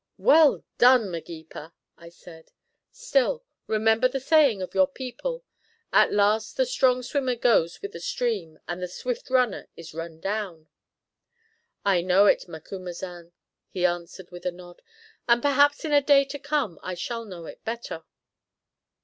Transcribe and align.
"Well 0.17 0.63
done, 0.79 1.11
Magepa," 1.11 1.73
I 1.95 2.09
said. 2.09 2.49
"Still, 2.91 3.43
remember 3.67 4.07
the 4.07 4.19
saying 4.19 4.59
of 4.63 4.73
your 4.73 4.87
people, 4.87 5.43
'At 5.93 6.11
last 6.11 6.57
the 6.57 6.65
strong 6.65 7.03
swimmer 7.03 7.35
goes 7.35 7.83
with 7.83 7.91
the 7.91 7.99
stream 7.99 8.57
and 8.67 8.81
the 8.81 8.87
swift 8.87 9.29
runner 9.29 9.67
is 9.75 9.93
run 9.93 10.19
down.'" 10.19 10.67
"I 11.85 12.01
know 12.01 12.25
it, 12.25 12.47
Macumazahn," 12.47 13.33
he 13.69 13.85
answered, 13.85 14.31
with 14.31 14.47
a 14.47 14.51
nod, 14.51 14.81
"and 15.29 15.39
perhaps 15.39 15.85
in 15.85 15.93
a 15.93 16.01
day 16.01 16.25
to 16.25 16.39
come 16.39 16.79
I 16.81 16.95
shall 16.95 17.23
know 17.23 17.45
it 17.45 17.63
better." 17.63 18.01